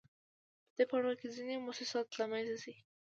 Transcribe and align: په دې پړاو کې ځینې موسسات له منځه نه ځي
په 0.67 0.71
دې 0.77 0.83
پړاو 0.89 1.19
کې 1.19 1.27
ځینې 1.35 1.55
موسسات 1.65 2.07
له 2.19 2.25
منځه 2.31 2.51
نه 2.55 2.59
ځي 2.61 2.75